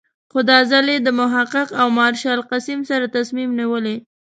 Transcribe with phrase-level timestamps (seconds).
[0.31, 3.97] خو دا ځل یې له محقق او مارشال قسیم سره تصمیم نیولی.